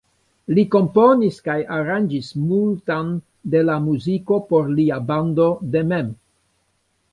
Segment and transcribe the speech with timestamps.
[0.57, 3.13] Li komponis kaj aranĝis multan
[3.55, 6.13] de la muziko por lia bando de mem.